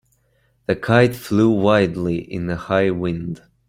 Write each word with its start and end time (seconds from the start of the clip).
The 0.65 0.75
kite 0.75 1.15
flew 1.15 1.51
wildly 1.51 2.17
in 2.17 2.47
the 2.47 2.55
high 2.55 2.89
wind. 2.89 3.43